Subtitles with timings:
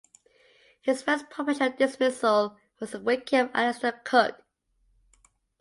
[0.81, 4.43] His first professional dismissal was the wicket of Alastair Cook.